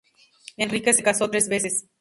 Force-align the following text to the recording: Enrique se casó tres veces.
Enrique 0.57 0.93
se 0.93 1.03
casó 1.03 1.29
tres 1.29 1.47
veces. 1.47 1.85